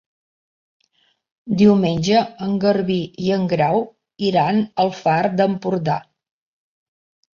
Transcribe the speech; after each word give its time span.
Diumenge 1.59 2.23
en 2.45 2.55
Garbí 2.63 2.97
i 3.27 3.31
en 3.35 3.45
Grau 3.53 3.79
iran 4.31 4.63
al 4.85 4.91
Far 5.03 5.21
d'Empordà. 5.41 5.99